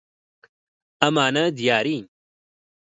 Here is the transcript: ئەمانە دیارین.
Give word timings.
ئەمانە 1.01 1.45
دیارین. 1.57 2.05